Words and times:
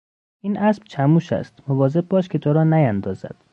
این 0.41 0.57
اسب 0.57 0.83
چموش 0.83 1.33
است، 1.33 1.53
مواظب 1.67 2.07
باش 2.07 2.27
که 2.27 2.37
تو 2.39 2.53
را 2.53 2.63
نیاندازد. 2.63 3.35